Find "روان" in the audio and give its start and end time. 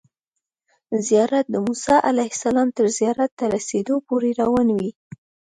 4.41-4.67